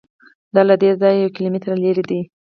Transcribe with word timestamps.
دا 0.53 0.61
له 0.69 0.75
دې 0.81 0.91
ځایه 1.01 1.19
یو 1.23 1.33
کیلومتر 1.35 1.71
لرې 1.83 2.03
دی. 2.09 2.21